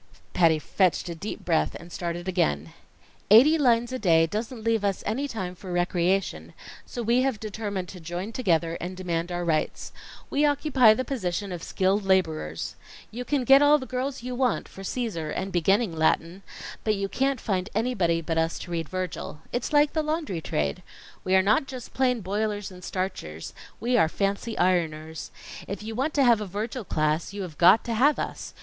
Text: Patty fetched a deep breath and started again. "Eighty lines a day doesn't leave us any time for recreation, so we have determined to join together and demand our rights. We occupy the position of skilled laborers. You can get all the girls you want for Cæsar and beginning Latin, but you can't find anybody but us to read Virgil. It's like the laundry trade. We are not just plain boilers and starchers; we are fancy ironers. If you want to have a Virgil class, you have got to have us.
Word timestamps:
Patty 0.33 0.57
fetched 0.57 1.09
a 1.09 1.13
deep 1.13 1.45
breath 1.45 1.75
and 1.75 1.91
started 1.91 2.27
again. 2.27 2.73
"Eighty 3.29 3.55
lines 3.59 3.91
a 3.91 3.99
day 3.99 4.25
doesn't 4.25 4.63
leave 4.63 4.83
us 4.83 5.03
any 5.05 5.27
time 5.27 5.53
for 5.53 5.71
recreation, 5.71 6.55
so 6.87 7.03
we 7.03 7.21
have 7.21 7.39
determined 7.39 7.87
to 7.89 7.99
join 7.99 8.31
together 8.31 8.79
and 8.81 8.97
demand 8.97 9.31
our 9.31 9.45
rights. 9.45 9.91
We 10.31 10.43
occupy 10.43 10.95
the 10.95 11.05
position 11.05 11.51
of 11.51 11.61
skilled 11.61 12.03
laborers. 12.03 12.75
You 13.11 13.23
can 13.23 13.43
get 13.43 13.61
all 13.61 13.77
the 13.77 13.85
girls 13.85 14.23
you 14.23 14.33
want 14.33 14.67
for 14.67 14.81
Cæsar 14.81 15.31
and 15.35 15.51
beginning 15.53 15.95
Latin, 15.95 16.41
but 16.83 16.95
you 16.95 17.07
can't 17.07 17.39
find 17.39 17.69
anybody 17.75 18.21
but 18.21 18.39
us 18.39 18.57
to 18.61 18.71
read 18.71 18.89
Virgil. 18.89 19.43
It's 19.53 19.71
like 19.71 19.93
the 19.93 20.01
laundry 20.01 20.41
trade. 20.41 20.81
We 21.23 21.35
are 21.35 21.43
not 21.43 21.67
just 21.67 21.93
plain 21.93 22.21
boilers 22.21 22.71
and 22.71 22.81
starchers; 22.83 23.53
we 23.79 23.97
are 23.97 24.09
fancy 24.09 24.57
ironers. 24.57 25.29
If 25.67 25.83
you 25.83 25.93
want 25.93 26.15
to 26.15 26.23
have 26.23 26.41
a 26.41 26.47
Virgil 26.47 26.83
class, 26.85 27.33
you 27.33 27.43
have 27.43 27.59
got 27.59 27.83
to 27.83 27.93
have 27.93 28.17
us. 28.17 28.55